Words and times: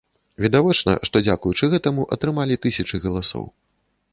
Відавочна, 0.43 0.95
што, 1.09 1.21
дзякуючы 1.27 1.69
гэтаму, 1.73 2.07
атрымалі 2.17 2.59
тысячы 2.65 2.95
галасоў. 3.05 3.45